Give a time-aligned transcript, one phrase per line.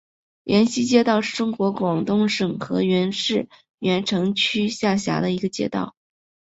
[0.45, 5.95] 源西街道是中国广东省河源市源城区下辖的一个街道。